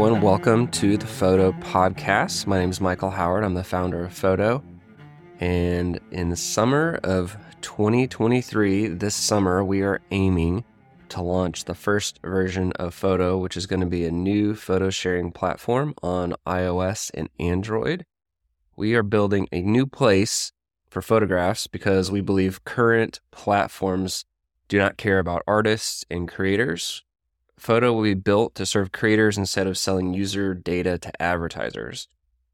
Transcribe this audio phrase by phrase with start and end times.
[0.00, 0.22] everyone.
[0.22, 2.46] Welcome to the Foto Podcast.
[2.46, 3.44] My name is Michael Howard.
[3.44, 4.62] I'm the founder of Foto.
[5.40, 10.64] And in the summer of 2023, this summer, we are aiming
[11.10, 14.88] to launch the first version of Foto, which is going to be a new photo
[14.88, 18.06] sharing platform on iOS and Android.
[18.76, 20.50] We are building a new place
[20.88, 24.24] for photographs because we believe current platforms
[24.66, 27.04] do not care about artists and creators.
[27.60, 32.08] Foto will be built to serve creators instead of selling user data to advertisers.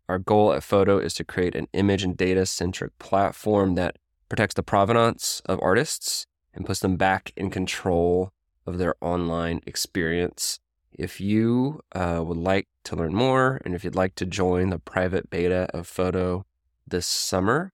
[0.08, 4.54] Our goal at Foto is to create an image and data centric platform that protects
[4.54, 8.32] the provenance of artists and puts them back in control
[8.66, 10.58] of their online experience.
[10.92, 14.78] If you uh, would like to learn more and if you'd like to join the
[14.80, 16.44] private beta of Foto
[16.86, 17.72] this summer,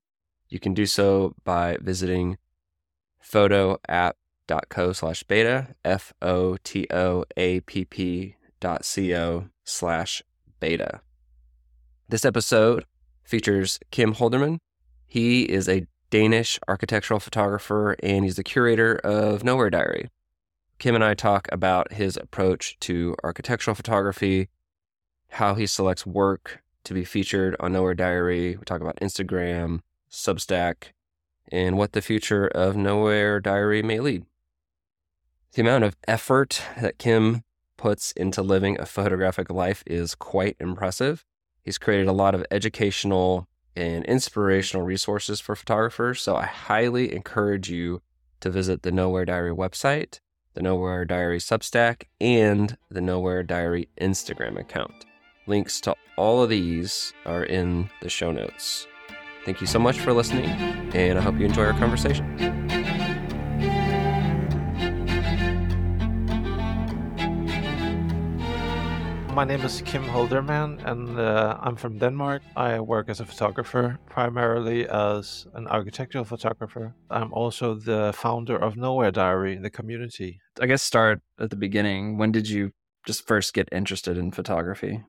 [0.48, 2.36] you can do so by visiting
[3.22, 3.78] foto
[4.52, 10.22] app co slash beta, F O T O A P P dot C O slash
[10.60, 11.00] beta.
[12.08, 12.84] This episode
[13.24, 14.58] features Kim Høltermand.
[15.06, 20.10] He is a Danish architectural photographer and he's the curator of Nowhere Diary.
[20.78, 24.48] Kim and I talk about his approach to architectural photography,
[25.30, 28.56] how he selects work to be featured on Nowhere Diary.
[28.56, 30.92] We talk about Instagram, Substack,
[31.50, 34.26] and what the future of Nowhere Diary may lead.
[35.54, 37.42] The amount of effort that Kim
[37.76, 41.26] puts into living a photographic life is quite impressive.
[41.62, 47.68] He's created a lot of educational and inspirational resources for photographers, so I highly encourage
[47.68, 48.00] you
[48.40, 50.20] to visit the Nowhere Diary website,
[50.54, 55.04] the Nowhere Diary Substack, and the Nowhere Diary Instagram account.
[55.46, 58.86] Links to all of these are in the show notes.
[59.44, 60.46] Thank you so much for listening,
[60.94, 62.71] and I hope you enjoy our conversation.
[69.32, 72.42] My name is Kim Høltermand, and uh, I'm from Denmark.
[72.54, 76.94] I work as a photographer, primarily as an architectural photographer.
[77.10, 80.38] I'm also the founder of Nowhere Diary, in the community.
[80.60, 82.18] I guess start at the beginning.
[82.18, 82.72] When did you
[83.06, 85.02] just first get interested in photography?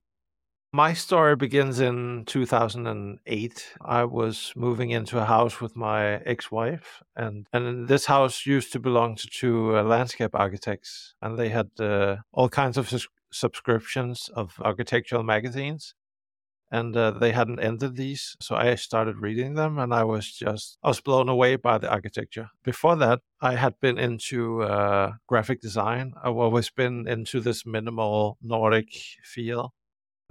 [0.72, 3.74] My story begins in 2008.
[3.82, 8.80] I was moving into a house with my ex-wife, and and this house used to
[8.80, 12.90] belong to two uh, landscape architects, and they had uh, all kinds of
[13.34, 15.96] subscriptions of architectural magazines
[16.72, 20.78] and uh, they hadn't ended these so i started reading them and i was just
[20.84, 22.50] i was blown away by the architecture.
[22.64, 26.14] Before that i had been into uh, graphic design.
[26.24, 28.90] I've always been into this minimal nordic
[29.24, 29.74] feel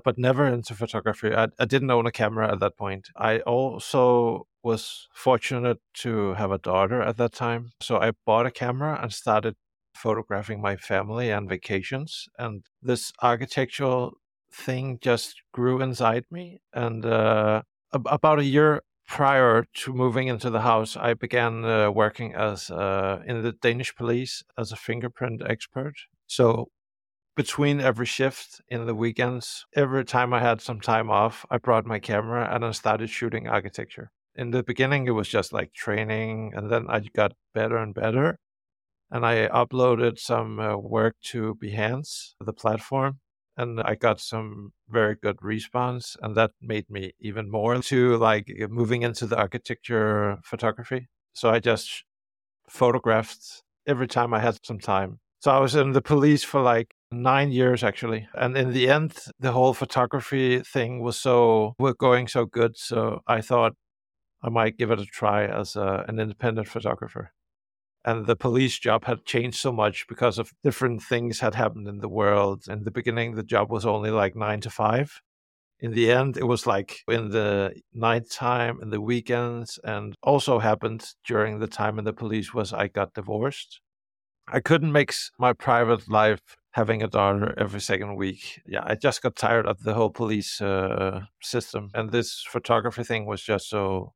[0.05, 1.33] but never into photography.
[1.33, 3.11] I, I didn't own a camera at that point.
[3.15, 8.51] I also was fortunate to have a daughter at that time so i bought a
[8.51, 9.57] camera and started
[10.03, 12.29] photographing my family and vacations.
[12.39, 14.15] And this architectural
[14.53, 16.61] thing just grew inside me.
[16.73, 17.63] And uh,
[17.95, 22.71] ab- about a year prior to moving into the house, I began uh, working as
[22.71, 25.95] uh, in the Danish police as a fingerprint expert.
[26.27, 26.69] So
[27.37, 31.87] between every shift in the weekends, every time I had some time off, I brought
[31.87, 34.11] my camera and I started shooting architecture.
[34.35, 38.39] In the beginning, it was just like training, and then I got better and better
[39.13, 43.21] and I uploaded some uh, work to Behance, the platform,
[43.59, 48.47] and I got some very good response, and that made me even more to like
[48.71, 51.09] moving into the architecture photography.
[51.35, 52.05] So I just
[52.71, 55.21] photographed every time I had some time.
[55.41, 59.19] So I was in the police for like nine years actually, and in the end,
[59.39, 62.79] the whole photography thing was so was going so good.
[62.79, 63.75] So I thought
[64.43, 67.33] I might give it a try as a, an independent photographer
[68.05, 71.99] and the police job had changed so much because of different things had happened in
[71.99, 72.65] the world.
[72.69, 75.21] In the beginning, the job was only like nine to five.
[75.81, 81.05] In the end, it was like in the nighttime, in the weekends, and also happened
[81.27, 83.81] during the time in the police was I got divorced.
[84.49, 86.41] I couldn't mix my private life
[86.73, 88.61] having a daughter every second week.
[88.67, 93.27] Yeah, I just got tired of the whole police uh, system, and this photography thing
[93.27, 94.15] was just so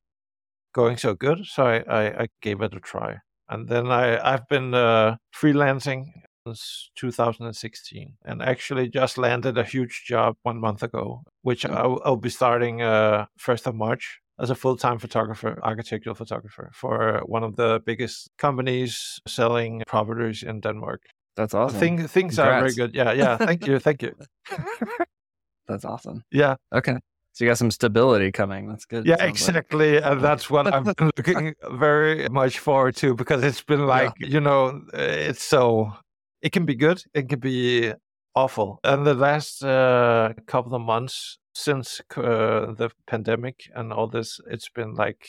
[0.75, 1.47] going so good.
[1.47, 6.13] So I, I, I gave it a try and then I I've been uh, freelancing
[6.47, 11.75] since 2016, and actually just landed a huge job one month ago, which mm.
[11.75, 17.23] I'll, I'll be starting uh, first of March as a full-time photographer, architectural photographer for
[17.25, 21.03] one of the biggest companies selling properties in Denmark.
[21.37, 21.81] That's awesome.
[21.81, 22.57] Thing, things Congrats.
[22.57, 22.95] are very good.
[22.95, 23.37] Yeah, yeah.
[23.37, 24.15] Thank you, thank you.
[25.69, 26.23] That's awesome.
[26.31, 26.57] Yeah.
[26.73, 26.99] Okay.
[27.37, 28.67] So you got some stability coming.
[28.67, 29.05] That's good.
[29.05, 29.97] Yeah, exactly.
[29.97, 30.11] Like.
[30.11, 34.29] And that's what I'm looking very much forward to because it's been like, yeah.
[34.29, 35.93] you know, it's so,
[36.41, 37.03] it can be good.
[37.13, 37.93] It can be
[38.35, 38.81] awful.
[38.85, 44.71] And the last uh, couple of months since uh, the pandemic and all this, it's
[44.71, 45.29] been like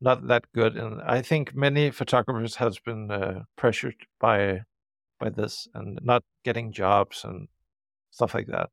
[0.00, 0.76] not that good.
[0.76, 4.60] And I think many photographers has been uh, pressured by
[5.18, 7.48] by this and not getting jobs and
[8.12, 8.70] stuff like that.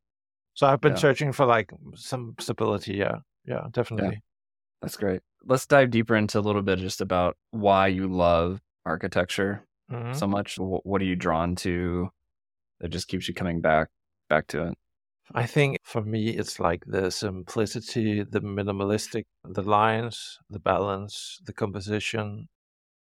[0.60, 0.98] So I've been Yeah.
[0.98, 2.96] searching for like some stability.
[2.96, 4.22] Yeah, yeah, definitely.
[4.82, 5.22] That's great.
[5.44, 10.14] Let's dive deeper into a little bit just about why you love architecture Mhm.
[10.14, 10.56] so much.
[10.56, 12.10] Wh- What are you drawn to
[12.82, 13.90] that just keeps you coming back
[14.30, 14.78] back to it?
[15.34, 21.54] I think for me, it's like the simplicity, the minimalistic, the lines, the balance, the
[21.54, 22.48] composition.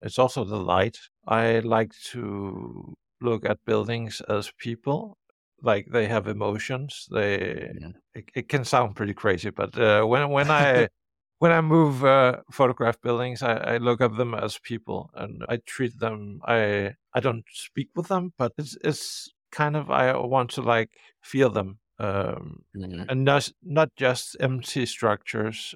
[0.02, 0.98] It's also the light.
[1.28, 5.17] I like to look at buildings as people,
[5.62, 7.06] like they have emotions.
[7.10, 7.92] They Yeah.
[8.14, 10.88] it, it can sound pretty crazy, but uh, when when I
[11.38, 15.58] when I move uh, photograph buildings, I, I look at them as people and I
[15.66, 16.40] treat them.
[16.46, 20.90] I I don't speak with them, but it's it's kind of I want to like
[21.22, 22.64] feel them, um,
[23.08, 25.74] and not not just empty structures.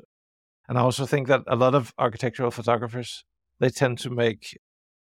[0.69, 3.25] And I also think that a lot of architectural photographers
[3.61, 4.59] they tend to make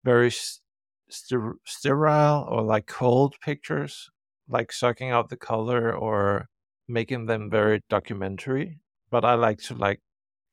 [0.03, 0.61] very s-
[1.09, 4.09] ster- sterile or like cold pictures,
[4.49, 6.47] like sucking out the color or
[6.87, 8.79] making them very documentary.
[9.11, 10.01] But I like to like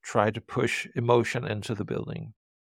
[0.03, 2.33] try to push emotion into the building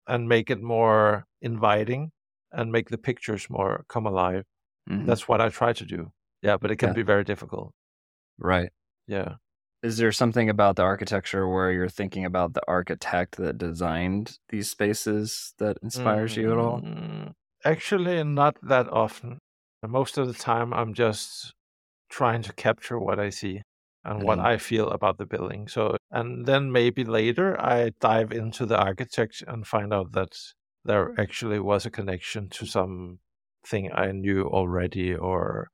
[0.06, 2.12] and make it more inviting
[2.52, 4.44] and make the pictures more come alive.
[4.88, 5.06] Mhm.
[5.06, 6.12] That's what I try to do.
[6.42, 6.94] Yeah, but it can Yeah.
[6.94, 7.72] be very difficult.
[8.38, 8.70] right.
[9.08, 9.36] Yeah.
[9.82, 14.70] Is there something about the architecture where you're thinking about the architect that designed these
[14.70, 16.80] spaces that inspires you at all?
[16.82, 17.34] Mm,
[17.64, 19.38] Actually, not that often.
[19.86, 21.54] Most of the time, I'm just
[22.10, 23.62] trying to capture what I see
[24.04, 24.46] and what Mhm.
[24.46, 25.68] I feel about the building.
[25.68, 30.36] So, and then maybe later I dive into the architect and find out that
[30.84, 35.68] there actually was a connection to something I knew already or,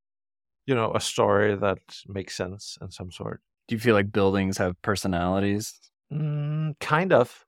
[0.66, 3.42] you know, a story that makes sense in some sort.
[3.68, 5.78] Do you feel like buildings have personalities?
[6.12, 7.44] Mm, kind of.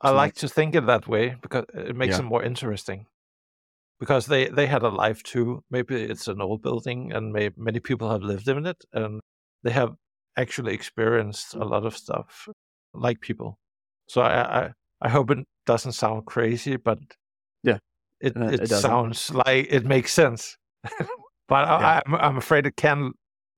[0.00, 2.18] I like like- to think it that way because it makes Yeah.
[2.18, 3.06] them more interesting.
[4.00, 5.62] Because they they had a life too.
[5.70, 9.20] Maybe it's an old building, and may, many people have lived in it, and
[9.62, 9.94] they have
[10.36, 12.48] actually experienced a lot of stuff
[12.92, 13.58] like people.
[14.08, 16.98] So I I, I hope it doesn't sound crazy, but
[17.62, 17.78] Yeah.
[18.20, 20.56] it Uh, it, it sounds like it makes sense.
[21.48, 22.00] but I, Yeah.
[22.06, 23.12] I'm I'm afraid it can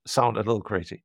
[0.07, 1.03] sound a little crazy.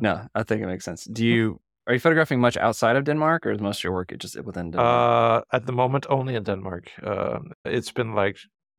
[0.00, 1.04] No, I think it makes sense.
[1.12, 4.12] Do you are you photographing much outside of Denmark, or is most of your work
[4.18, 5.44] just within Denmark?
[5.52, 6.90] Uh, at the moment, only in Denmark.
[7.02, 8.36] Um, it's been like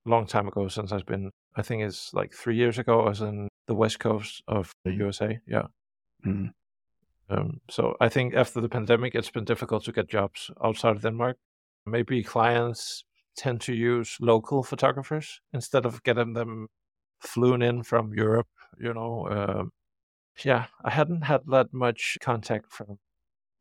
[0.10, 1.32] long time ago since I've been.
[1.56, 3.02] I think it's like three years ago.
[3.02, 4.98] I was in the west coast of the Mhm.
[5.00, 5.40] USA.
[5.48, 5.68] Yeah.
[6.26, 6.54] Mhm.
[7.30, 11.02] Um, so I think after the pandemic, it's been difficult to get jobs outside of
[11.02, 11.38] Denmark.
[11.86, 13.06] Maybe clients
[13.36, 16.68] tend to use local photographers instead of getting them
[17.22, 18.48] flown in from Europe.
[18.80, 19.28] You know.
[19.30, 19.72] Um,
[20.46, 23.00] yeah, I hadn't had that much contact from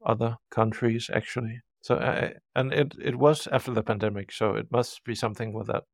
[0.06, 1.60] other countries actually.
[1.82, 5.68] So I, and it it was after the pandemic, so it must be something with
[5.68, 5.84] that.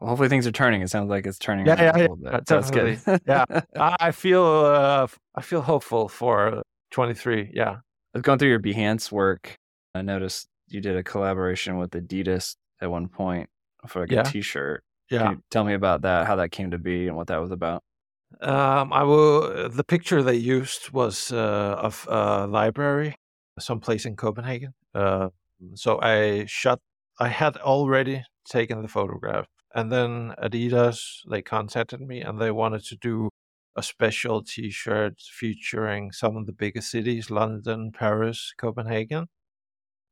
[0.00, 0.82] Well, hopefully things are turning.
[0.82, 1.66] It sounds like it's turning.
[1.66, 2.46] Yeah, yeah, yeah, bit.
[2.46, 3.00] that's good.
[3.26, 3.44] Yeah.
[3.76, 7.50] I feel uh, I feel hopeful for 23.
[7.54, 7.70] Yeah.
[7.70, 7.78] I
[8.18, 9.56] was going through your Behance work.
[9.94, 13.48] I noticed you did a collaboration with Adidas at one point
[13.86, 14.20] for like Yeah.
[14.20, 14.82] a T-shirt.
[15.10, 15.22] Yeah.
[15.22, 16.26] Can you tell me about that?
[16.26, 17.82] How that came to be and what that was about?
[18.40, 19.68] Um, I will.
[19.68, 23.14] The picture they used was uh, of a library,
[23.60, 24.74] someplace in Copenhagen.
[24.94, 25.28] Uh,
[25.74, 26.80] so I shot.
[27.20, 32.84] I had already taken the photograph, and then Adidas they contacted me and they wanted
[32.86, 33.30] to do
[33.76, 39.28] a special T-shirt featuring some of the biggest cities: London, Paris, Copenhagen.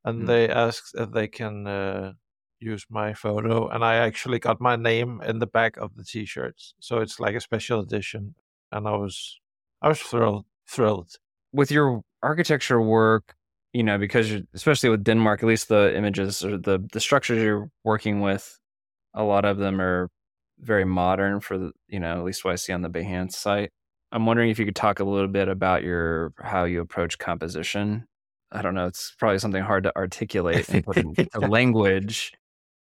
[0.04, 0.26] And Hmm.
[0.26, 2.12] they asked if they can uh,
[2.60, 6.74] use my photo, and I actually got my name in the back of the T-shirts.
[6.80, 8.34] So it's like a special edition,
[8.72, 9.40] and I was
[9.82, 11.10] I was thrilled thrilled.
[11.52, 13.34] With your architecture work,
[13.72, 17.42] you know, because you're, especially with Denmark, at least the images or the the structures
[17.42, 18.58] you're working with,
[19.14, 20.08] a lot of them are
[20.58, 23.70] very modern for the, you know, at least what I see on the Behance site.
[24.12, 28.06] I'm wondering if you could talk a little bit about your how you approach composition.
[28.50, 32.32] I don't know, it's probably something hard to articulate and put into language,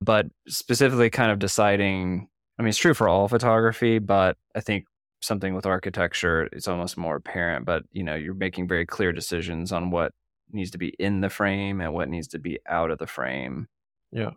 [0.00, 2.28] but specifically kind of deciding,
[2.58, 4.84] I mean, it's true for all photography, but I think
[5.22, 9.72] something with architecture it's almost more apparent, but you know, you're making very clear decisions
[9.72, 10.12] on what
[10.52, 13.66] needs to be in the frame and what needs to be out of the frame.
[14.12, 14.30] Yeah.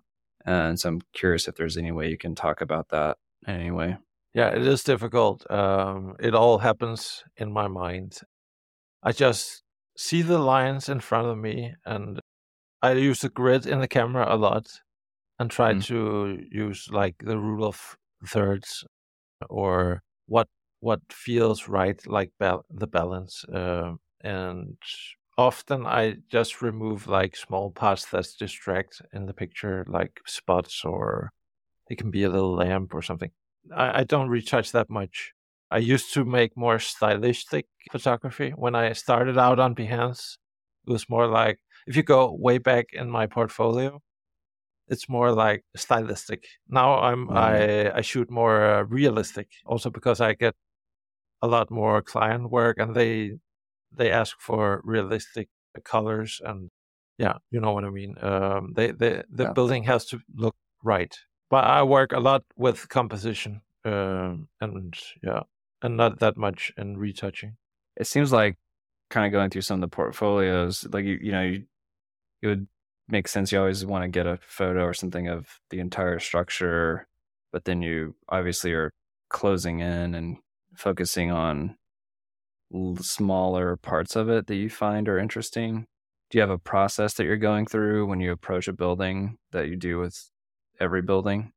[0.46, 3.98] And so I'm curious if there's any way you can talk about that anyway.
[4.34, 5.50] Yeah, it is difficult.
[5.51, 8.20] Um, it all happens in my mind.
[9.03, 9.63] I just
[9.98, 12.20] see the lines in front of me, and
[12.82, 14.67] I use the grid in the camera a lot,
[15.39, 15.84] and try Mm.
[15.88, 18.86] to use like the rule of thirds,
[19.50, 20.50] or what
[20.82, 23.46] what feels right, like bal- the balance.
[23.46, 24.77] Uh, and
[25.38, 31.32] often I just remove like small parts that distract in the picture, like spots or
[31.89, 33.32] it can be a little lamp or something.
[33.75, 35.34] I, I don't retouch that much.
[35.70, 38.51] I used to make more stylistic photography.
[38.51, 40.38] When I started out on Behance,
[40.88, 44.01] it was more like if you go way back in my portfolio,
[44.88, 46.46] it's more like stylistic.
[46.70, 47.36] Now I'm mm.
[47.36, 50.56] I I shoot more uh, realistic, also because I get
[51.41, 53.34] a lot more client work and they
[53.98, 55.50] they ask for realistic
[55.84, 56.70] colors and
[57.18, 58.16] yeah, you know what I mean.
[58.22, 59.54] Um, they, they the yeah.
[59.54, 61.18] building has to look right.
[61.50, 65.44] But I work a lot with composition um, and yeah,
[65.82, 67.58] and not that much in retouching.
[67.96, 68.58] It seems like
[69.10, 71.63] kind of going through some of the portfolios, like you, you know, you,
[72.42, 72.68] it would
[73.08, 73.51] make sense.
[73.51, 77.08] You always want to get a photo or something of the entire structure,
[77.51, 78.92] but then you obviously are
[79.30, 80.38] closing in and
[80.75, 81.77] focusing on
[83.00, 85.88] smaller parts of it that you find are interesting?
[86.30, 89.70] Do you have a process that you're going through when you approach a building that
[89.70, 90.30] you do with
[90.80, 91.54] every building?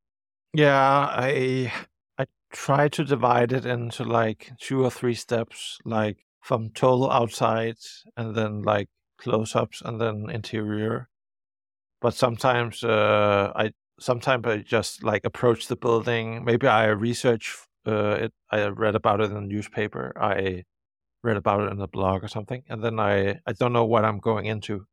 [0.54, 1.72] Yeah, I
[2.18, 7.76] I try to divide it into like two or three steps, like from total outside
[8.16, 8.88] and then like
[9.18, 11.08] close-ups and then interior.
[12.00, 16.44] But sometimes uh, I sometimes I just like approach the building.
[16.44, 18.32] Maybe I research uh, it.
[18.50, 20.12] I read about it in the newspaper.
[20.20, 20.64] I
[21.22, 24.04] read about it in a blog or something, and then I I don't know what
[24.04, 24.86] I'm going into,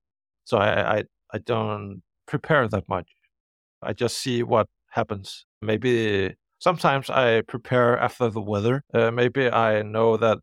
[0.46, 1.04] so I I,
[1.34, 3.08] I don't prepare that much.
[3.82, 5.46] I just see what happens.
[5.62, 8.84] Maybe sometimes I prepare after the weather.
[8.94, 10.40] Uh, maybe I know that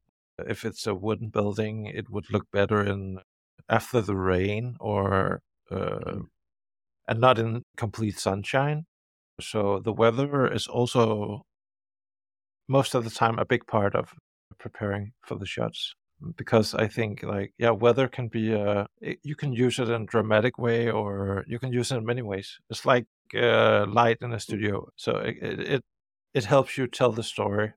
[0.47, 3.19] if it's a wooden building, it would look better in
[3.69, 6.21] after the rain or uh,
[7.09, 8.85] and not in complete sunshine.
[9.41, 11.43] So the weather is also
[12.69, 14.15] most of the time a big part of
[14.59, 15.95] preparing for the shots
[16.37, 20.07] because I think like yeah, weather can be uh you can use it in a
[20.07, 22.59] dramatic way or you can use it in many ways.
[22.71, 25.83] It's like uh, light in a studio, so it it,
[26.35, 27.73] it helps you tell the story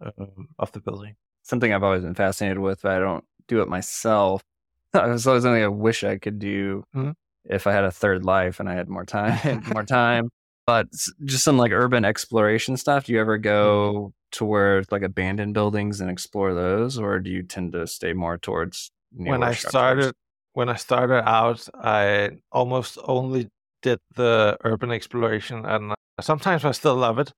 [0.00, 1.16] um, of the building.
[1.42, 4.42] Something I've always been fascinated with, but I don't do it myself.
[4.92, 7.12] It's always something I wish I could do mm-hmm.
[7.44, 10.30] if I had a third life and I had more time, more time.
[10.70, 10.86] But
[11.24, 13.06] just some like urban exploration stuff.
[13.06, 17.30] Do you ever go mm-hmm to where like abandoned buildings and explore those, or do
[17.30, 19.70] you tend to stay more towards when I structures?
[19.70, 20.14] started
[20.52, 23.48] when I started out, I almost only
[23.82, 27.32] did the urban exploration, and sometimes I still love it.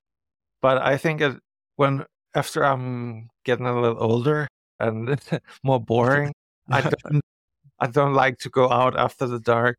[0.60, 1.38] But I think it,
[1.76, 4.48] when after I'm getting a little older
[4.78, 5.18] and
[5.62, 6.32] more boring,
[6.70, 7.22] I don't
[7.78, 9.76] I don't like to go out after the dark.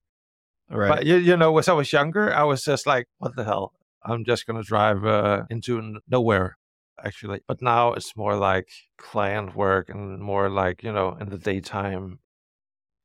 [0.69, 0.89] Right.
[0.89, 3.73] But you, you know, as I was younger, I was just like, what the hell?
[4.05, 6.57] I'm just gonna drive uh, into nowhere
[7.03, 7.41] actually.
[7.47, 12.19] But now it's more like client work and more like, you know, in the daytime.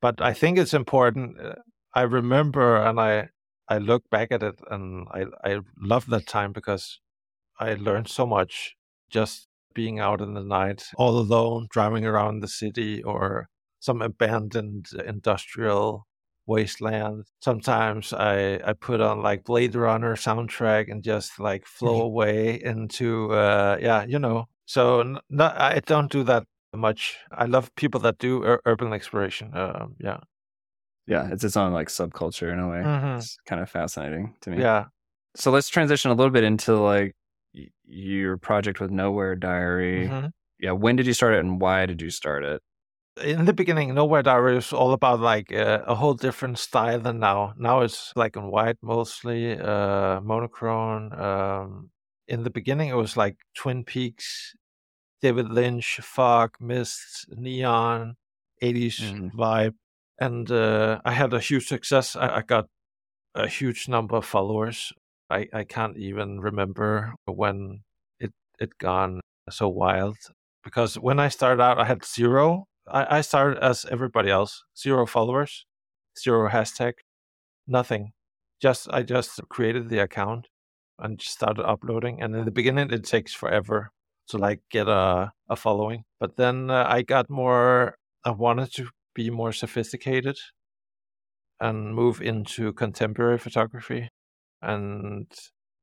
[0.00, 1.41] But I think it's important.
[1.41, 1.55] Uh,
[1.95, 3.29] I remember and I,
[3.69, 7.00] I look back at it and I, I love that time because
[7.59, 8.77] I learned so much
[9.11, 13.49] just being out in the night all alone, driving around the city or
[13.81, 16.07] some abandoned industrial
[16.49, 17.26] wasteland.
[17.40, 22.02] Sometimes I I put on like Blade Runner soundtrack and just like flow mm-hmm.
[22.02, 24.47] away into uh yeah, you know.
[24.64, 27.17] So not, I don't do that much.
[27.31, 29.57] I love people that do ur- urban exploration.
[29.57, 30.19] Um, yeah.
[31.07, 32.78] Yeah, it's its own like subculture in a way.
[32.78, 33.19] Mm-hmm.
[33.19, 34.61] It's kind of fascinating to me.
[34.61, 34.87] Yeah.
[35.37, 37.14] So let's transition a little bit into like
[37.55, 40.09] y- your project with Nowhere Diary.
[40.09, 40.26] Mm-hmm.
[40.61, 42.61] Yeah, when did you start it and why did you start it?
[43.23, 47.19] In the beginning, Nowhere Diary was all about like uh, a whole different style than
[47.19, 47.55] now.
[47.57, 51.13] Now it's black and white mostly, uh, monochrome.
[51.13, 51.91] Um,
[52.27, 54.55] in the beginning, it was like Twin Peaks,
[55.23, 58.15] David Lynch, fog, mist, neon,
[58.63, 59.31] 80s mm.
[59.33, 59.75] vibe.
[60.21, 62.17] And uh, I had a huge success.
[62.17, 62.67] I, I, got
[63.35, 64.93] a huge number of followers.
[65.31, 67.83] I, I can't even remember when
[68.19, 69.21] it it gone
[69.51, 70.17] so wild
[70.65, 75.07] because when I started out, I had zero I, I started as everybody else, zero
[75.07, 75.66] followers,
[76.18, 76.95] zero hashtag,
[77.66, 78.12] nothing.
[78.61, 80.49] Just I just created the account
[80.99, 82.21] and started uploading.
[82.23, 83.90] And in the beginning, it takes forever
[84.28, 86.04] to like get a a following.
[86.21, 87.97] But then uh, I got more.
[88.25, 90.37] I wanted to be more sophisticated
[91.61, 94.09] and move into contemporary photography.
[94.62, 95.26] And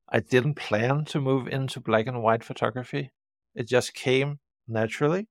[0.10, 3.12] I didn't plan to move into black and white photography.
[3.56, 5.28] It just came naturally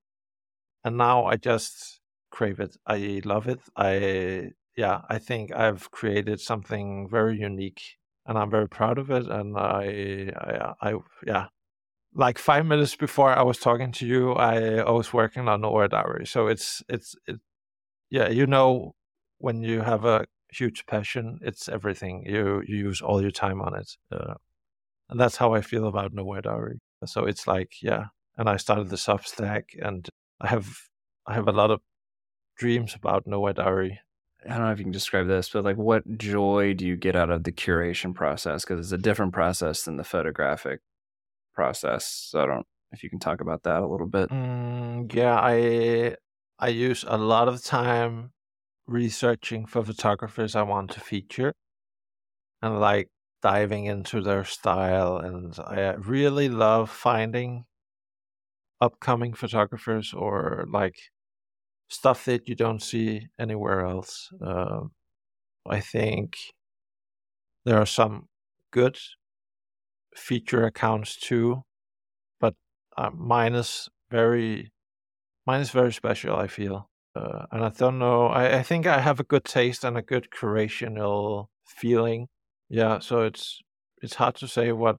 [0.85, 1.99] and now I just
[2.31, 2.77] crave it.
[2.87, 3.59] I love it.
[3.75, 7.81] I yeah, I think I've created something very unique,
[8.25, 9.25] and I'm very proud of it.
[9.27, 11.47] And I I, I yeah,
[12.13, 15.87] like five minutes before I was talking to you, I, I was working on Nowhere
[15.87, 16.27] Diary.
[16.27, 17.37] So it's it's it,
[18.11, 18.95] yeah, you know,
[19.39, 22.23] when you have a huge passion, it's everything.
[22.27, 24.35] You you use all your time on it, uh,
[25.09, 26.79] and that's how I feel about Nowhere Diary.
[27.05, 28.05] So it's like yeah,
[28.37, 30.09] and I started the Substack, and
[30.41, 30.77] I have
[31.25, 31.81] I have a lot of
[32.57, 33.99] dreams about Nowhere Diary.
[34.45, 37.15] I don't know if you can describe this, but like, what joy do you get
[37.15, 38.63] out of the curation process?
[38.63, 40.81] Because it's a different process than the photographic
[41.53, 42.05] process.
[42.05, 44.29] So I don't if you can talk about that a little bit.
[44.29, 46.15] Mm, yeah, I
[46.59, 48.31] I use a lot of time
[48.87, 51.53] researching for photographers I want to feature,
[52.61, 53.09] and like
[53.41, 55.17] diving into their style.
[55.17, 57.65] And I really love finding
[58.81, 60.95] upcoming photographers or like
[61.89, 64.29] stuff that you don't see anywhere else.
[64.45, 64.81] Uh,
[65.67, 66.35] I think
[67.65, 68.27] there are some
[68.71, 68.97] good
[70.15, 71.63] feature accounts too,
[72.41, 72.55] but
[72.97, 74.71] uh, mine is very
[75.47, 76.35] mine is very special.
[76.37, 78.27] I feel, uh, and I don't know.
[78.27, 82.27] I, I think I have a good taste and a good curational feeling.
[82.69, 83.61] Yeah, so it's
[84.03, 84.97] it's hard to say what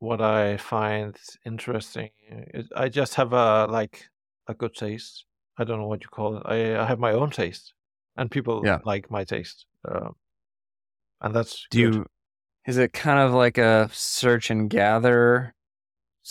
[0.00, 2.10] what I find interesting.
[2.76, 4.08] I just have a like
[4.46, 5.24] a good taste.
[5.58, 6.42] I don't know what you call it.
[6.46, 7.72] I, I have my own taste,
[8.16, 8.78] and people Yeah.
[8.84, 10.14] like my taste, um,
[11.20, 11.94] and that's Do good.
[11.96, 12.06] you?
[12.66, 15.54] Is it kind of like a search and gather,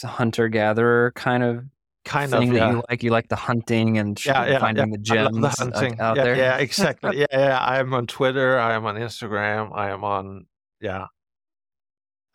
[0.04, 1.66] hunter gatherer kind of
[2.06, 2.72] kind thing of that yeah.
[2.72, 3.04] you like?
[3.04, 6.00] You like the hunting and yeah, yeah, finding the gems the hunting.
[6.00, 6.36] out yeah, there.
[6.38, 7.20] yeah, exactly.
[7.20, 7.58] yeah, yeah.
[7.60, 8.58] I am on Twitter.
[8.60, 9.72] I am on Instagram.
[9.76, 10.46] I am on
[10.80, 11.08] yeah.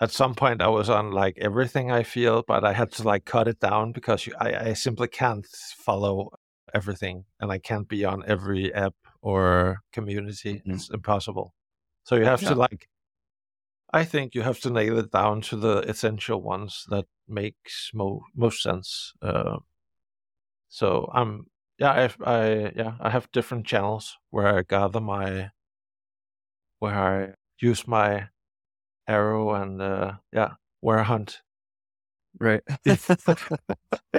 [0.02, 3.24] At some point, I was on like everything I feel, but I had to like
[3.24, 5.46] cut it down because you, I, I simply can't
[5.86, 6.30] follow
[6.74, 10.62] everything, and I can't be on every app or community.
[10.66, 10.74] Mhm.
[10.74, 11.54] It's impossible.
[12.04, 12.50] So you have Yeah.
[12.50, 12.88] to like.
[13.92, 18.24] I think you have to nail it down to the essential ones that makes mo-
[18.34, 19.12] most sense.
[19.22, 19.58] Uh,
[20.68, 21.46] so I'm
[21.78, 25.50] yeah I, I yeah I have different channels where I gather my
[26.80, 28.28] where I use my
[29.12, 30.54] arrow and uh, yeah
[31.04, 31.40] hunt.
[32.40, 32.62] Right.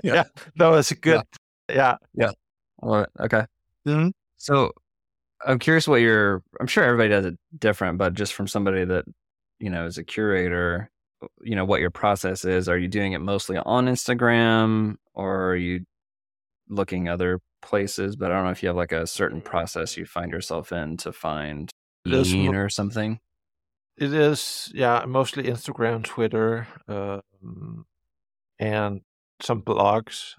[0.04, 0.24] yeah,
[0.56, 1.24] that was good
[1.70, 1.98] yeah.
[2.14, 2.32] Yeah,
[2.82, 3.10] love it.
[3.24, 3.46] Okay.
[3.88, 4.12] Mhm.
[4.38, 4.72] So
[5.46, 9.06] I'm curious what your I'm sure everybody does it different, but just from somebody that,
[9.60, 10.90] you know, is a curator,
[11.42, 12.70] you know, what your process is.
[12.70, 15.86] Are you doing it mostly on Instagram or are you
[16.70, 18.16] looking other places?
[18.16, 20.98] But I don't know if you have like a certain process you find yourself in
[20.98, 21.70] to find
[22.34, 23.20] mean or something.
[23.98, 27.86] It is yeah mostly Instagram, Twitter, um,
[28.60, 29.02] and
[29.42, 30.34] some blogs,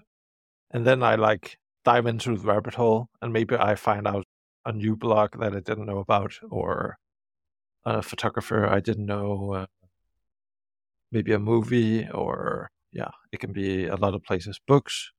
[0.71, 4.25] and then I like dive into the rabbit hole and maybe I find out
[4.65, 6.97] a new blog that I didn't know about or
[7.85, 9.53] a photographer I didn't know.
[9.53, 9.65] Uh,
[11.11, 14.59] maybe a movie or yeah, it can be a lot of places.
[14.67, 15.11] Books.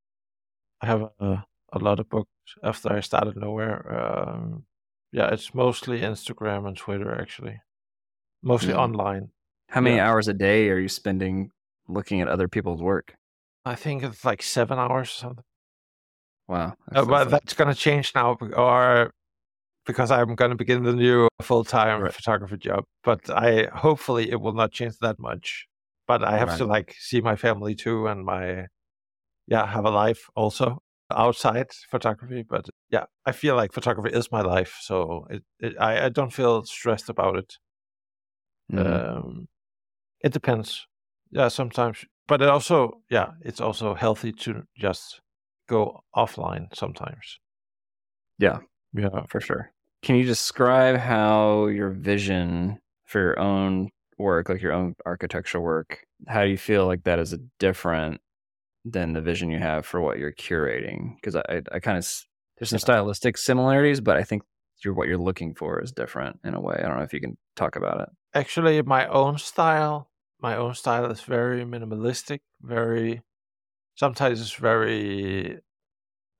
[0.82, 2.30] I have a, a lot of books
[2.62, 4.28] after I started nowhere.
[4.28, 4.64] Um,
[5.12, 7.60] yeah, it's mostly Instagram and Twitter actually,
[8.46, 8.78] mostly Mhm.
[8.78, 9.24] online.
[9.68, 10.08] How many Yeah.
[10.08, 11.50] hours a day are you spending
[11.88, 13.16] looking at other people's work?
[13.64, 15.44] I think it's like seven hours or something.
[16.48, 16.68] Wow.
[16.68, 19.10] Uh, That's- but that's that's going to change now, or
[19.84, 22.12] because I'm going to begin the new full time Right.
[22.14, 22.84] photography job.
[23.02, 25.66] But I hopefully it will not change that much.
[26.06, 26.58] But I have Right.
[26.58, 28.66] to like see my family too, and my
[29.48, 30.78] yeah have a life also
[31.10, 32.42] outside photography.
[32.44, 36.32] But yeah, I feel like photography is my life, so it, it I, I don't
[36.32, 37.58] feel stressed about it.
[38.72, 39.16] Mhm.
[39.18, 39.48] Um,
[40.20, 40.86] it depends.
[41.30, 45.20] Yeah, sometimes, but it also yeah, it's also healthy to just
[45.68, 47.38] go offline sometimes.
[48.38, 48.58] Yeah.
[48.92, 49.24] Yeah.
[49.28, 49.72] for sure.
[50.02, 56.04] Can you describe how your vision for your own work, like your own architectural work,
[56.28, 58.20] how do you feel like that is a different
[58.84, 61.16] than the vision you have for what you're curating?
[61.16, 62.06] Because I, I, I kind of
[62.58, 64.42] there's some stylistic similarities, but I think
[64.84, 66.76] you're, what you're looking for is different in a way.
[66.78, 68.08] I don't know if you can talk about it.
[68.36, 72.40] Actually, my own style, my own style is very minimalistic.
[72.60, 73.22] Very,
[73.96, 75.60] sometimes it's very.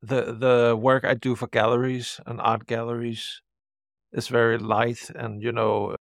[0.03, 3.43] The the work I do for galleries and art galleries
[4.13, 5.97] is very light and you know,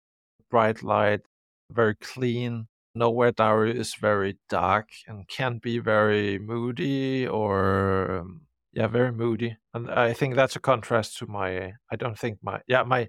[0.50, 1.22] bright light,
[1.70, 2.68] very clean.
[2.94, 9.56] Nowhere Diary is very dark and can be very moody or um, yeah, very moody.
[9.74, 11.74] And I think that's a contrast to my.
[11.92, 13.08] I don't think my yeah my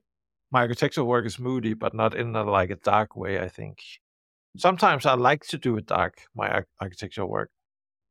[0.54, 3.39] my architectural work is moody, but not in a like a dark way.
[3.39, 3.80] I think
[4.58, 6.16] sometimes I like to do it dark.
[6.36, 7.50] My arch- architectural work,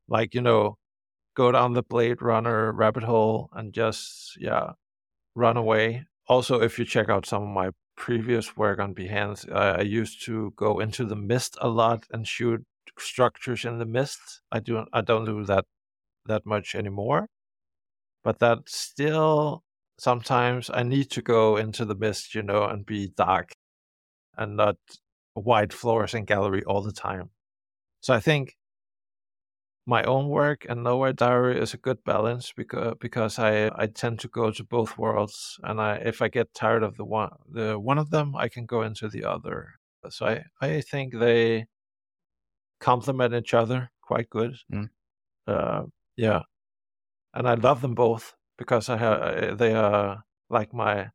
[0.09, 0.79] like you know,
[1.37, 4.73] go down the Blade Runner rabbit hole and just yeah,
[5.37, 6.07] run away.
[6.29, 10.25] Also, if you check out some of my previous work on Behance, I, I used
[10.27, 12.65] to go into the mist a lot and shoot
[12.99, 14.43] structures in the mist.
[14.53, 15.67] I do I don't do that
[16.27, 17.29] that much anymore,
[18.25, 19.63] but that still
[20.03, 23.53] sometimes I need to go into the mist, you know, and be dark
[24.37, 24.77] and not
[25.35, 27.31] white floors and gallery all the time.
[28.01, 28.57] So I think
[29.87, 34.19] my own work and Nowhere Diary is a good balance because because I I tend
[34.21, 37.79] to go to both worlds, and I if I get tired of the one the
[37.79, 39.75] one of them, I can go into the other.
[40.11, 41.67] So I I think they
[42.81, 44.57] complement each other quite good.
[44.73, 44.89] Mm.
[45.47, 45.83] Uh,
[46.17, 46.43] yeah,
[47.35, 51.11] and I love them both because I have uh, they are like my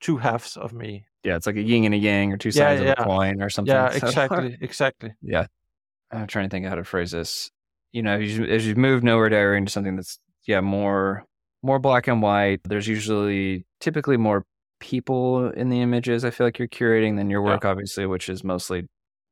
[0.00, 1.04] two halves of me.
[1.24, 3.42] Yeah, it's like a yin and a yang, or two Yeah, sides of a coin,
[3.42, 3.74] or something.
[3.74, 5.12] Yeah, So- exactly, exactly.
[5.22, 5.46] yeah.
[6.10, 7.50] I'm trying to think of how to phrase this.
[7.92, 11.24] You know, as you, as you move nowhere diary into something that's yeah more
[11.62, 12.60] more black and white.
[12.64, 14.44] There's usually typically more
[14.80, 16.24] people in the images.
[16.24, 17.52] I feel like you're curating than your Yeah.
[17.54, 18.84] work, obviously, which is mostly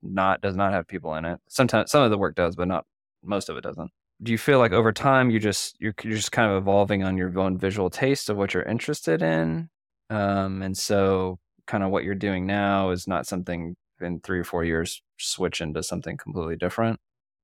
[0.02, 1.38] not does not have people in it.
[1.48, 2.84] Sometimes some of the work does, but not
[3.24, 3.90] most of it doesn't.
[4.22, 7.16] Do you feel like over time you just you're, you're just kind of evolving on
[7.18, 9.68] your own visual taste of what you're interested in,
[10.10, 14.44] um, and so kind of what you're doing now is not something in three or
[14.44, 16.98] four years switch into something completely different.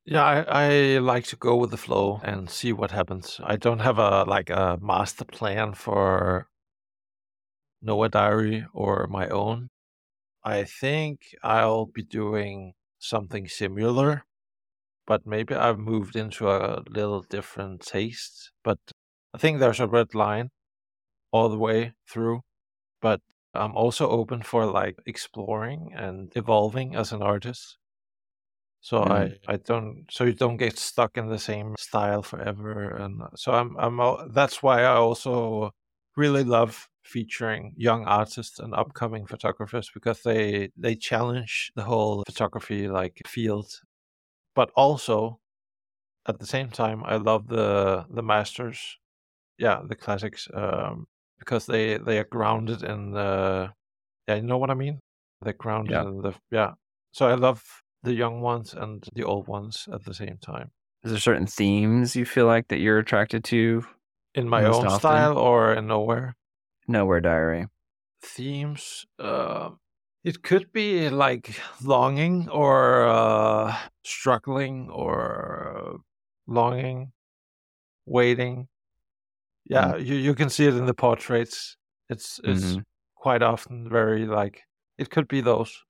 [0.05, 0.45] Yeah, I,
[0.95, 3.41] I like to go with the flow and see what happens.
[3.45, 6.49] I don't have a like a master plan for
[7.83, 9.69] Nowhere Diary or my own.
[10.45, 14.25] I think I'll be doing something similar,
[15.07, 18.53] but maybe I've moved into a little different taste.
[18.65, 18.79] But
[19.35, 20.51] I think there's a red line
[21.33, 22.41] all the way through.
[23.01, 23.21] But
[23.55, 27.79] I'm also open for like exploring and evolving as an artist.
[28.81, 29.39] So I, mm.
[29.47, 33.77] I don't so you don't get stuck in the same style forever and so I'm
[33.79, 34.01] I'm
[34.33, 35.71] that's why I also
[36.17, 42.89] really love featuring young artists and upcoming photographers because they they challenge the whole photography
[42.89, 43.69] like field
[44.55, 45.39] but also
[46.27, 48.99] at the same time I love the the masters
[49.59, 51.07] yeah the classics um
[51.39, 53.73] because they they are grounded in the
[54.29, 55.01] yeah you know what I mean
[55.43, 56.03] they're grounded Yeah.
[56.03, 56.73] in the yeah
[57.13, 57.63] so I love
[58.03, 60.71] the young ones and the old ones at the same time.
[61.05, 63.85] Is there certain themes you feel like that you're attracted to?
[64.35, 64.99] In my own often.
[64.99, 66.35] style or in nowhere
[66.89, 67.67] Nowhere diary.
[68.23, 69.71] themes, uh,
[70.25, 75.99] it could be like longing or uh, struggling or
[76.47, 77.13] longing,
[78.07, 78.69] waiting.
[79.65, 81.77] Yeah, you you can see it in the portraits.
[82.09, 82.83] It's it's Mhm.
[83.17, 84.63] quite often very like
[84.99, 85.85] it could be those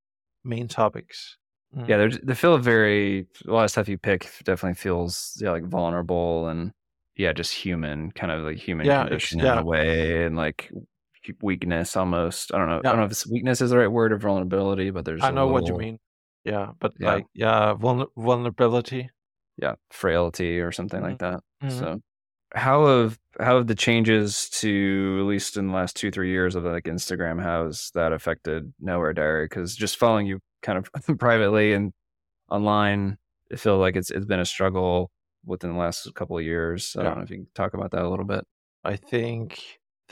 [0.45, 1.38] main topics.
[1.75, 1.88] Mm.
[1.88, 5.64] Yeah, there's they feel very a lot of stuff you pick definitely feels yeah like
[5.64, 6.73] vulnerable and
[7.16, 10.71] yeah just human kind of like human Yeah, condition in a way and like
[11.40, 12.52] weakness almost.
[12.54, 12.78] I don't know.
[12.78, 15.30] I don't know if it's weakness is the right word or vulnerability, but there's I
[15.30, 15.98] know what you mean.
[16.44, 17.14] Yeah, but Yeah.
[17.14, 19.11] like yeah, vulner- vulnerability.
[19.56, 21.04] Yeah, frailty or something Mhm.
[21.04, 21.40] like that.
[21.62, 21.70] Mhm.
[21.78, 22.00] So
[22.54, 26.54] how have how have the changes to at least in the last two three years
[26.54, 29.44] of like Instagram how has that affected Nowhere Diary?
[29.46, 31.92] Because just following you kind of privately and
[32.50, 33.18] online,
[33.52, 35.11] I feel like it's it's been a struggle
[35.44, 36.94] within the last couple of years.
[36.98, 37.08] I Yeah.
[37.08, 38.44] don't know if you can talk about that a little bit.
[38.85, 39.61] I think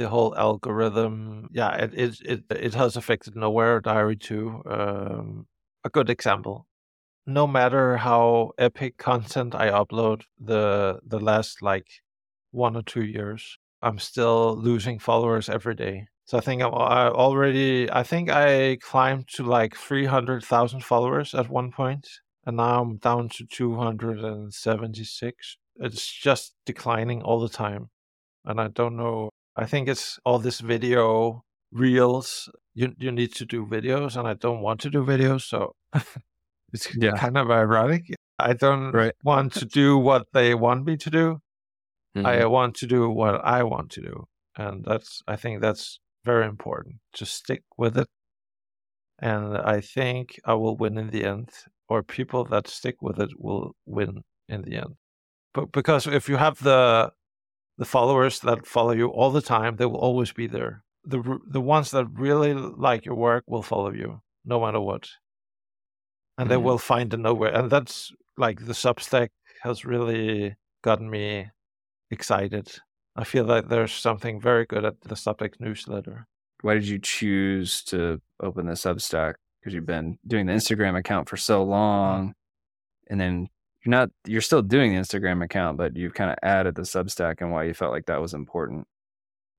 [0.01, 4.63] the whole algorithm, yeah, it it it, it has affected Nowhere Diary too.
[4.67, 5.47] Um,
[5.85, 6.67] a good example.
[7.27, 11.89] No matter how epic content I upload the the last like
[12.53, 16.07] one or two years, I'm still losing followers every day.
[16.25, 21.49] So I think I'm, I already, I think I climbed to like 300,000 followers at
[21.51, 22.09] one point,
[22.47, 25.57] and now I'm down to 276.
[25.77, 27.91] It's just declining all the time
[28.45, 29.31] and I don't know.
[29.57, 32.49] I think it's all this video reels.
[32.75, 35.75] You you need to do videos, and I don't want to do videos, so
[36.73, 37.17] it's Yeah.
[37.17, 38.05] kind of ironic.
[38.39, 39.15] I don't Right.
[39.25, 41.41] want to do what they want me to do.
[42.17, 42.27] Mm-hmm.
[42.27, 44.25] I want to do what I want to do,
[44.57, 48.09] and that's I think that's very important to stick with it.
[49.19, 51.51] And I think I will win in the end,
[51.89, 54.97] or people that stick with it will win in the end.
[55.55, 57.13] But because if you have the
[57.81, 60.75] the followers that follow you all the time, they will always be there.
[61.13, 61.21] The
[61.57, 62.53] the ones that really
[62.89, 65.05] like your work will follow you no matter what,
[66.39, 66.63] and they Mhm.
[66.67, 67.55] will find a nowhere.
[67.59, 69.31] And that's like the Substack
[69.63, 71.51] has really gotten me
[72.11, 72.67] excited.
[73.17, 76.27] I feel like there's something very good at the Substack newsletter.
[76.63, 79.35] Why did you choose to open the Substack?
[79.59, 82.35] Because you've been doing the Instagram account for so long,
[83.09, 83.49] and then
[83.85, 87.41] you're not you're still doing the Instagram account, but you've kind of added the Substack
[87.41, 88.87] and why you felt like that was important.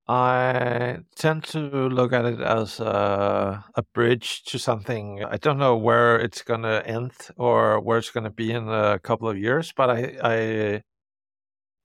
[0.08, 5.24] I tend to look at it as a, a bridge to something.
[5.24, 8.68] I don't know where it's going to end or where it's going to be in
[8.68, 10.82] a couple of years, but I, I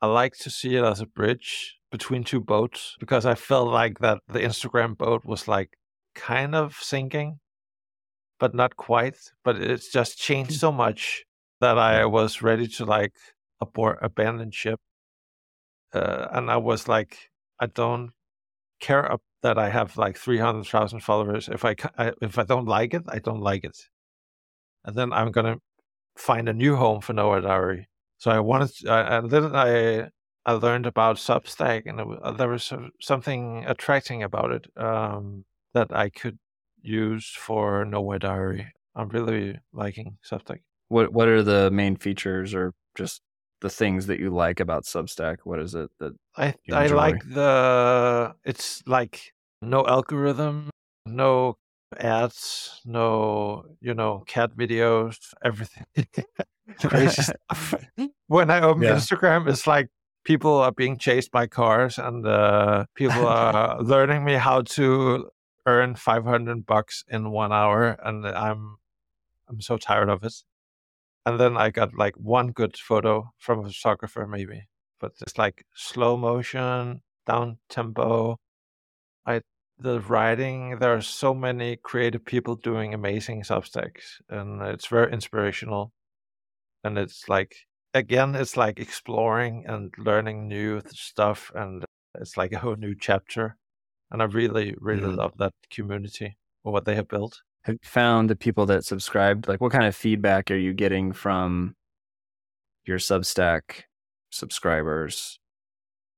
[0.01, 3.99] I like to see it as a bridge between two boats because I felt like
[3.99, 5.77] that the Instagram boat was like
[6.15, 7.39] kind of sinking,
[8.39, 9.17] but not quite.
[9.43, 10.57] But it's just changed hmm.
[10.57, 11.23] so much
[11.61, 13.13] that I was ready to like
[13.61, 14.79] abort, abandon ship.
[15.93, 18.11] Uh, and I was like, I don't
[18.79, 21.49] care that I have like 300,000 followers.
[21.49, 21.75] If I,
[22.21, 23.77] if I don't like it, I don't like it.
[24.85, 25.59] And then I'm going to
[26.17, 27.87] find a new home for Nowhere Diary.
[28.17, 30.09] So I wanted, to, and then I,
[30.45, 35.95] I learned about Substack and it, uh, there was something attracting about it um, that
[35.95, 36.39] I could
[36.81, 38.73] use for Nowhere Diary.
[38.95, 40.59] I'm really liking Substack.
[40.89, 43.21] What What are the main features or just
[43.61, 45.37] the things that you like about Substack?
[45.43, 50.69] What is it that I I like the it's like no algorithm,
[51.05, 51.57] no
[51.99, 55.85] ads, no you know cat videos, everything.
[56.79, 57.73] Crazy stuff.
[58.27, 58.95] When I open yeah.
[58.95, 59.89] Instagram, it's like
[60.23, 65.29] people are being chased by cars, and uh, people are learning me how to
[65.65, 68.77] earn 500 bucks in one hour, and I'm
[69.49, 70.33] I'm so tired of it
[71.27, 74.69] and then I got like one good photo from a photographer, maybe,
[75.01, 78.37] but it's like slow motion, down tempo.
[79.25, 79.41] I
[79.77, 80.79] the writing.
[80.79, 85.91] There are so many creative people doing amazing substacks, and it's very inspirational.
[86.85, 87.55] And it's like
[87.93, 91.83] again, it's like exploring and learning new stuff, and
[92.15, 93.57] it's like a whole new chapter.
[94.11, 95.15] And I really, really mm-hmm.
[95.15, 99.47] love that community or what they have built have found the people that subscribed?
[99.47, 101.75] Like, what kind of feedback are you getting from
[102.85, 103.83] your Substack
[104.31, 105.39] subscribers?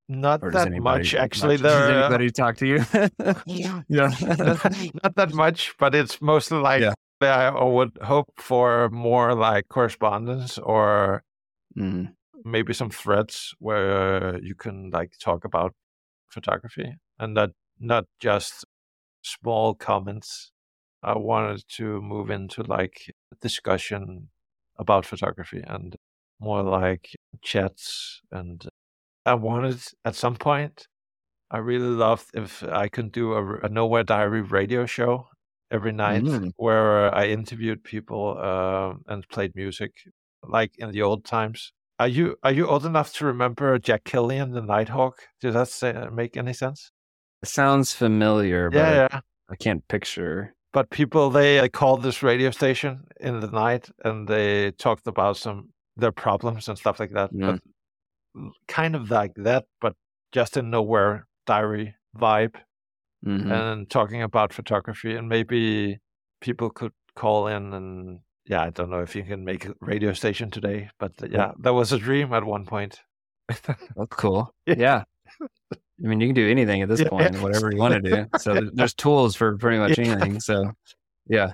[0.07, 1.55] Not that anybody, much, actually.
[1.55, 2.85] Much, there, does anybody talk to you?
[3.45, 4.11] yeah, yeah.
[5.03, 6.93] not that much, but it's mostly like yeah.
[7.21, 11.23] I would hope for more like correspondence or
[11.77, 12.11] mm.
[12.43, 15.73] maybe some threads where you can like talk about
[16.29, 18.65] photography and not not just
[19.21, 20.51] small comments
[21.03, 24.29] I wanted to move into like discussion
[24.77, 25.95] about photography and
[26.39, 27.09] more like
[27.41, 28.21] chats.
[28.31, 28.65] And
[29.25, 30.87] I wanted at some point,
[31.51, 35.27] I really loved if I could do a, a Nowhere Diary radio show
[35.71, 36.51] every night mm.
[36.57, 39.91] where I interviewed people uh, and played music
[40.47, 41.73] like in the old times.
[41.99, 45.27] Are you are you old enough to remember Jack Killian, the Nighthawk?
[45.41, 46.91] Does that say, make any sense?
[47.41, 49.19] It sounds familiar, but yeah, yeah.
[49.49, 54.27] I can't picture but people they uh, called this radio station in the night and
[54.27, 57.29] they talked about some their problems and stuff like that.
[57.33, 57.51] Yeah.
[57.51, 57.61] But
[58.37, 58.51] mm.
[58.67, 59.95] kind of like that, but
[60.31, 62.55] just in nowhere diary vibe
[63.25, 63.51] mm-hmm.
[63.51, 65.99] and talking about photography and maybe
[66.41, 70.13] people could call in and yeah, I don't know if you can make a radio
[70.13, 72.99] station today, but uh, yeah, that was a dream at one point.
[73.47, 73.75] That's
[74.09, 74.53] cool.
[74.65, 75.03] yeah.
[76.03, 77.09] I mean, you can do anything at this yeah.
[77.09, 78.25] point, whatever you want to do.
[78.39, 80.05] So there's tools for pretty much yeah.
[80.05, 80.39] anything.
[80.39, 80.71] So
[81.27, 81.53] yeah,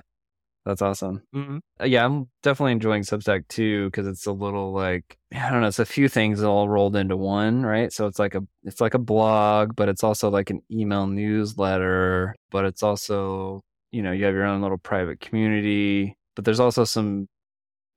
[0.66, 1.22] that's awesome.
[1.34, 1.58] Mm-hmm.
[1.80, 5.68] Uh, yeah, I'm definitely enjoying Substack too because it's a little like I don't know,
[5.68, 7.92] it's a few things all rolled into one, right?
[7.92, 12.34] So it's like a it's like a blog, but it's also like an email newsletter,
[12.50, 16.84] but it's also you know you have your own little private community, but there's also
[16.84, 17.28] some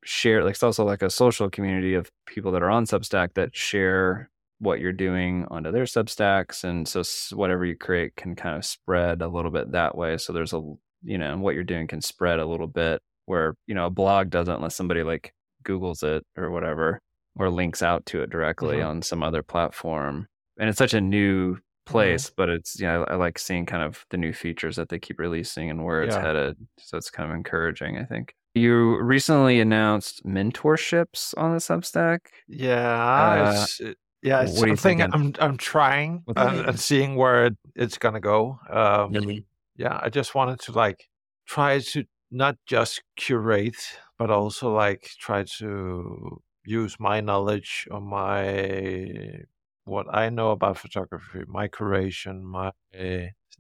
[0.04, 3.56] share like it's also like a social community of people that are on Substack that
[3.56, 4.30] share
[4.60, 7.02] what you're doing onto their substacks and so
[7.36, 10.62] whatever you create can kind of spread a little bit that way so there's a
[11.04, 14.30] you know what you're doing can spread a little bit where you know a blog
[14.30, 17.02] doesn't unless somebody like googles it or whatever
[17.38, 18.88] or links out to it directly mm-hmm.
[18.88, 20.28] on some other platform
[20.60, 21.92] and it's such a new mm-hmm.
[21.92, 22.34] place mm-hmm.
[22.38, 25.20] but it's you know I, like seeing kind of the new features that they keep
[25.20, 26.22] releasing and where it's yeah.
[26.22, 32.20] headed so it's kind of encouraging i think you recently announced mentorships on the substack
[32.48, 37.98] yeah uh, yeah, it's what something I'm I'm trying and, and, seeing where it, it's
[37.98, 38.60] gonna go.
[38.70, 39.46] Um, really?
[39.76, 41.08] Yeah, I just wanted to like
[41.46, 43.82] try to not just curate,
[44.18, 49.44] but also like try to use my knowledge or my
[49.86, 52.72] what I know about photography, my curation, my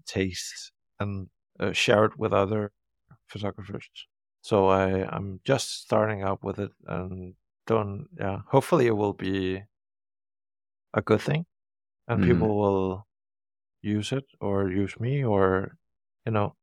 [0.06, 1.28] taste, and
[1.60, 2.72] uh, share it with other
[3.28, 3.90] photographers.
[4.42, 8.40] So I I'm just starting out with it and don't yeah.
[8.48, 9.64] Hopefully it will be
[10.94, 11.46] a good thing
[12.08, 12.32] and mm-hmm.
[12.32, 13.08] people will
[13.82, 15.78] use it or use me or
[16.26, 16.54] you know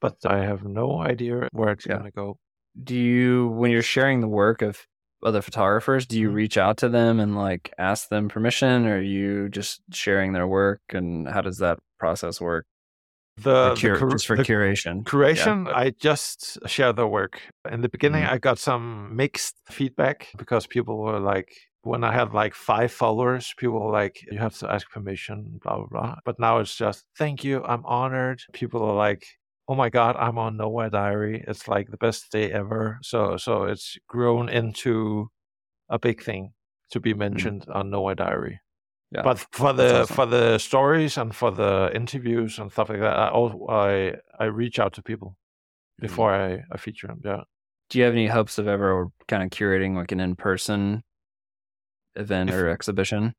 [0.00, 1.94] but i have no idea where it's yeah.
[1.94, 2.38] going to go
[2.82, 4.86] do you when you're sharing the work of
[5.22, 6.06] other photographers?
[6.06, 6.34] Do you Mhm.
[6.34, 10.46] reach out to them and like ask them permission, or are you just sharing their
[10.46, 10.80] work?
[10.90, 12.66] And how does that process work?
[13.36, 15.04] The, cur- the, cur- just for the curation.
[15.04, 17.40] Curation, I just share the work.
[17.70, 18.32] In the beginning, Mhm.
[18.32, 21.52] I got some mixed feedback because people were like,
[21.88, 25.76] when I had like five followers, people were like, you have to ask permission, blah,
[25.76, 26.14] blah, blah.
[26.24, 28.40] But now it's just, thank you, I'm honored.
[28.52, 29.26] People are like,
[29.68, 31.44] oh my God, I'm on Nowhere Diary.
[31.48, 32.98] It's like the best day ever.
[33.02, 35.28] So, so it's grown into
[35.88, 36.52] a big thing
[36.92, 38.60] to be mentioned on Nowhere Diary.
[39.10, 39.22] Yeah.
[39.22, 40.16] But for the awesome.
[40.16, 43.28] for the stories and for the interviews and stuff like that, I
[43.70, 45.36] I, I reach out to people
[45.98, 46.06] Mm-hmm.
[46.06, 47.20] before I, I feature them.
[47.24, 47.42] Yeah.
[47.90, 51.02] Do you have any hopes of ever kind of curating like an in person
[52.18, 53.34] event If- or exhibition?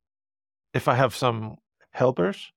[0.74, 1.58] If I have some
[1.92, 2.52] helpers.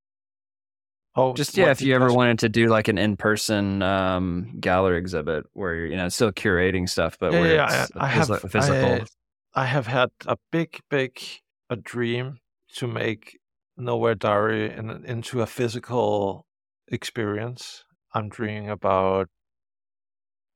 [1.15, 4.97] Oh, Just yeah, if you ever wanted to do like an in person um, gallery
[4.99, 8.09] exhibit where you're you know still curating stuff, but Yeah, where yeah, it's I, I
[8.09, 9.07] have physical.
[9.55, 11.21] I, I have had a big, big
[11.69, 12.39] a dream
[12.77, 13.39] to make
[13.77, 16.47] Nowhere Diary in, into a physical
[16.89, 17.85] experience.
[18.15, 19.29] I'm dreaming about.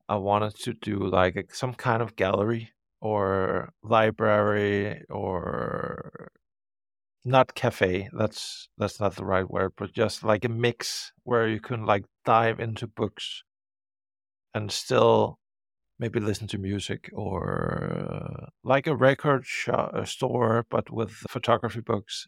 [0.09, 2.71] I wanted to do like a, some kind of gallery
[3.07, 6.31] or library or
[7.25, 8.09] not cafe.
[8.13, 12.05] That's that's not the right word, but just like a mix where you can like
[12.25, 13.43] dive into books
[14.55, 15.39] and still
[15.99, 17.41] maybe listen to music or
[18.11, 22.27] uh, like a record shop, a store, but with photography books.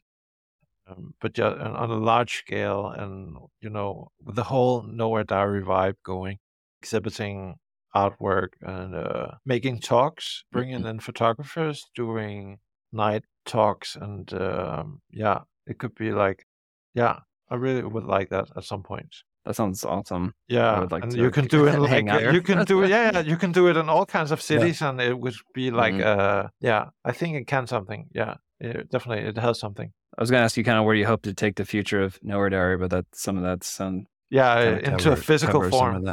[0.88, 5.96] Um, but just on a large scale, and you know, the whole Nowhere Diary vibe
[6.02, 6.38] going,
[6.80, 7.56] exhibiting
[7.94, 12.58] artwork and uh, making talks, bringing in photographers, doing
[12.92, 16.46] night talks, and um, yeah, it could be like,
[16.94, 17.20] yeah,
[17.50, 19.14] I really would like that at some point.
[19.44, 20.34] That sounds awesome.
[20.48, 22.90] Yeah, would like and you can do it like you can do it.
[22.90, 24.44] Yeah, yeah, you can do it in all kinds of Yeah.
[24.58, 26.04] cities, and it would be like, Mhm.
[26.04, 28.08] uh, yeah, I think it can something.
[28.12, 29.90] Yeah, it, definitely, it has something.
[30.18, 32.02] I was going to ask you kind of where you hope to take the future
[32.02, 36.04] of Nowhere Diary, but that some of that's um, Yeah, into cover- a physical form.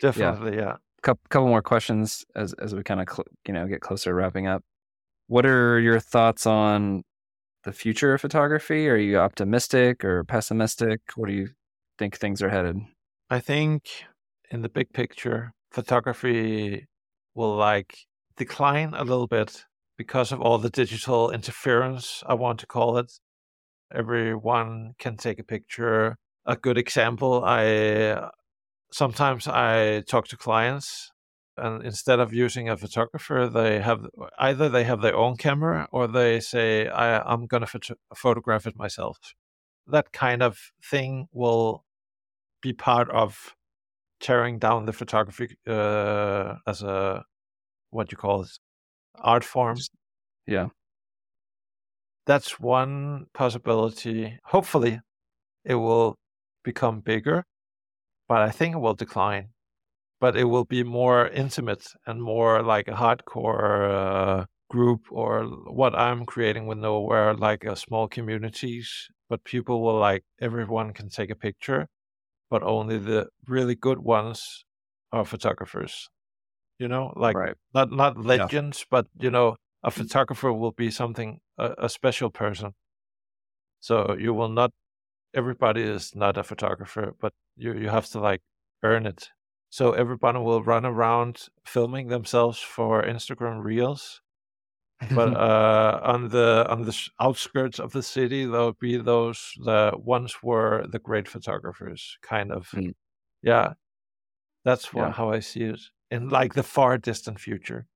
[0.00, 0.62] Definitely, yeah.
[0.64, 4.14] couple, couple more questions as as we kind of cl- you know get closer to
[4.14, 4.62] wrapping up.
[5.26, 7.02] What are your thoughts on
[7.64, 8.88] the future of photography?
[8.88, 11.00] Are you optimistic or pessimistic?
[11.14, 11.48] Where do you
[11.98, 12.78] think things are headed?
[13.28, 13.82] I think
[14.50, 16.86] in the big picture, photography
[17.34, 17.94] will like
[18.36, 19.64] decline a little bit
[19.96, 23.12] because of all the digital interference, I want to call it.
[23.94, 26.16] Everyone can take a picture.
[26.46, 28.30] A good example, I
[28.92, 31.10] sometimes I talk to clients
[31.56, 34.06] and instead of using a photographer, they have
[34.38, 38.66] either they have their own camera or they say, I, I'm going to photo- photograph
[38.66, 39.18] it myself.
[39.86, 41.84] That kind of thing will
[42.62, 43.54] be part of
[44.20, 47.24] tearing down the photography uh, as a
[47.90, 48.50] what you call it
[49.16, 49.78] art form.
[50.46, 50.68] Yeah.
[52.26, 54.38] That's one possibility.
[54.44, 55.00] Hopefully,
[55.64, 56.16] it will
[56.64, 57.44] become bigger,
[58.30, 59.50] but I think it will decline.
[60.20, 63.90] But it will be more intimate and more like a hardcore
[64.42, 69.08] uh, group or what I'm creating with Nowhere, like a small communities.
[69.30, 71.88] But people will like everyone can take a picture,
[72.50, 74.64] but only the really good ones
[75.12, 76.08] are photographers.
[76.78, 77.56] You know, like Right.
[77.74, 82.74] not not legends, but you know, a photographer will be something a, a special person.
[83.80, 84.72] So you will not.
[85.34, 88.42] Everybody is not a photographer, but you you have to like
[88.82, 89.28] earn it.
[89.70, 94.20] So everybody will run around filming themselves for Instagram reels,
[95.12, 100.42] but uh, on the on the outskirts of the city, there'll be those that once
[100.42, 102.68] were the great photographers, kind of.
[102.70, 102.94] Mm.
[103.42, 103.74] Yeah,
[104.64, 105.12] that's what, Yeah.
[105.12, 107.86] how I see it in like the far distant future.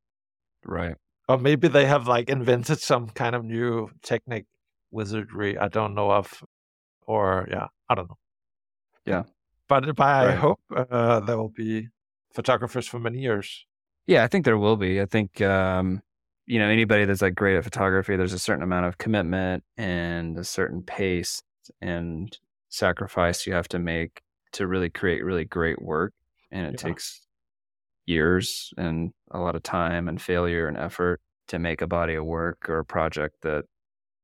[0.64, 0.96] right.
[1.28, 4.46] Or maybe they have like invented some kind of new technique,
[4.90, 6.44] wizardry I don't know of,
[7.06, 8.18] or yeah, I don't know.
[9.06, 9.24] Yeah.
[9.68, 11.88] but but I hope uh, there will be
[12.34, 13.64] photographers for many years.
[14.06, 15.00] Yeah, I think there will be.
[15.00, 16.02] I think um,
[16.46, 20.38] you know anybody that's like great at photography, there's a certain amount of commitment and
[20.38, 21.42] a certain pace
[21.80, 22.36] and
[22.68, 24.20] sacrifice you have to make
[24.52, 26.12] to really create really great work,
[26.50, 26.88] and it Yeah.
[26.88, 27.20] takes
[28.06, 32.24] years and a lot of time and failure and effort to make a body of
[32.24, 33.64] work or a project that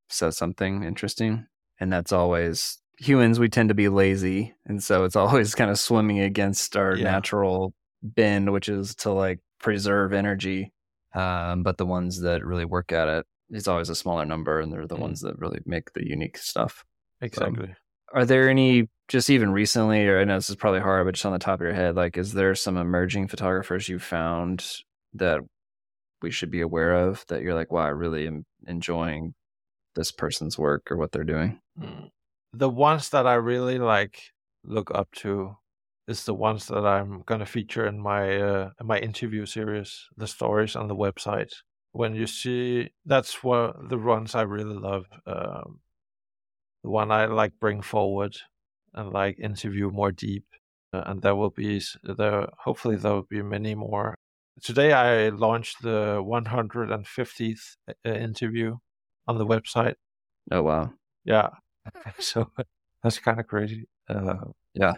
[0.09, 1.47] says something interesting.
[1.81, 3.41] And that's always humans.
[3.41, 7.05] We tend to be lazy, and so it's always kind of swimming against our Yeah.
[7.05, 7.73] natural
[8.03, 10.73] bend, which is to like preserve energy.
[11.15, 14.61] Um, but the ones that really work at it it is always a smaller number,
[14.61, 15.01] and they're the Mm.
[15.01, 16.85] ones that really make the unique stuff.
[17.21, 17.75] Exactly.
[18.13, 21.27] Are there any just even recently, or I know this is probably hard, but just
[21.27, 24.65] on the top of your head, like is there some emerging photographers you found
[25.15, 25.41] that
[26.23, 29.35] we should be aware of that you're like, wow, I really am enjoying
[29.95, 31.61] this person's work or what they're doing?
[31.79, 32.11] Mm.
[32.53, 34.21] The ones that I really like
[34.65, 35.57] look up to
[36.09, 40.09] is the ones that I'm going to feature in my uh, in my interview series,
[40.17, 41.53] the stories on the website.
[41.93, 45.07] When you see that's what the ones I really love.
[45.27, 45.81] Um,
[46.83, 48.37] the one I like bring forward
[48.95, 50.45] and like interview more deep,
[50.93, 52.49] uh, and there will be there.
[52.65, 54.15] Hopefully, there will be many more.
[54.63, 58.77] Today, I launched the 150th uh, interview
[59.31, 59.95] on the website.
[60.51, 60.93] Oh wow!
[61.25, 61.51] Yeah,
[62.19, 62.51] so
[63.03, 63.89] that's kind of crazy.
[64.09, 64.95] Uh, yeah,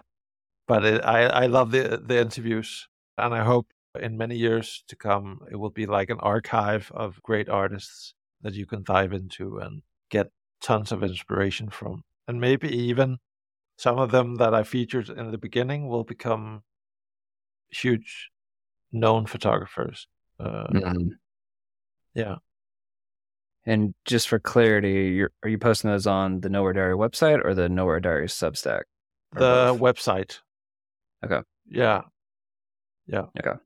[0.66, 3.68] but it, I I love the the interviews, and I hope
[4.00, 8.54] in many years to come it will be like an archive of great artists that
[8.54, 10.28] you can dive into and get
[10.62, 13.18] tons of inspiration from, and maybe even
[13.76, 16.62] some of them that I featured in the beginning will become
[17.70, 18.30] huge
[18.92, 20.06] known photographers.
[20.40, 21.08] Uh, mm-hmm.
[22.14, 22.36] Yeah.
[23.64, 27.54] And just for clarity, you're, are you posting those on the Nowhere Diary website or
[27.54, 28.82] the Nowhere Diary Substack?
[29.32, 29.80] The both?
[29.80, 30.40] website.
[31.24, 31.40] Okay.
[31.68, 32.02] Yeah.
[33.06, 33.26] Yeah.
[33.38, 33.58] Okay.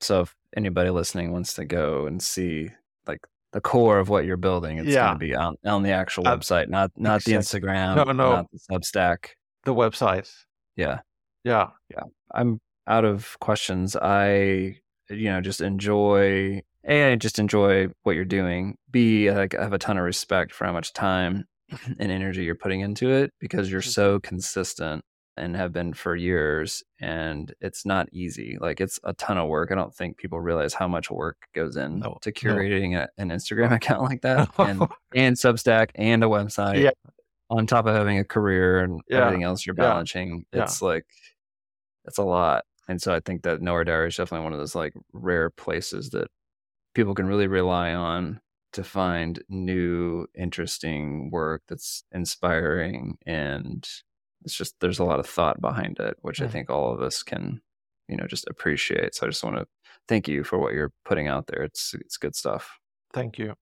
[0.00, 2.70] So if anybody listening wants to go and see
[3.06, 3.20] like
[3.52, 5.08] the core of what you're building, it's yeah.
[5.08, 7.32] going to be on, on the actual uh, website, not not exactly.
[7.32, 9.28] the Instagram, no, no, not the Substack.
[9.64, 10.32] The website.
[10.76, 11.00] Yeah.
[11.44, 11.68] Yeah.
[11.90, 12.04] Yeah.
[12.34, 13.96] I'm out of questions.
[13.96, 14.78] I
[15.10, 18.76] you know just enjoy a I just enjoy what you're doing.
[18.90, 21.44] B like I have a ton of respect for how much time
[21.98, 23.90] and energy you're putting into it because you're mm-hmm.
[23.90, 25.04] so consistent
[25.36, 29.70] and have been for years and it's not easy like it's a ton of work
[29.72, 33.00] i don't think people realize how much work goes in no, to curating no.
[33.00, 34.80] a, an instagram account like that and,
[35.14, 36.90] and substack and a website yeah.
[37.48, 39.24] on top of having a career and yeah.
[39.24, 40.64] everything else you're balancing yeah.
[40.64, 41.06] it's like
[42.04, 44.74] it's a lot and so i think that nowhere diary is definitely one of those
[44.74, 46.28] like rare places that
[46.94, 48.40] people can really rely on
[48.72, 53.86] to find new interesting work that's inspiring and
[54.44, 57.22] it's just there's a lot of thought behind it which i think all of us
[57.22, 57.60] can
[58.08, 59.14] you know just appreciate.
[59.14, 59.66] So i just want to
[60.08, 61.62] thank you for what you're putting out there.
[61.62, 62.78] It's it's good stuff.
[63.12, 63.54] Thank you